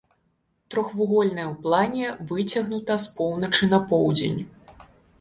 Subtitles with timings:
[0.75, 4.39] Трохвугольная ў плане, выцягнута з поўначы на поўдзень.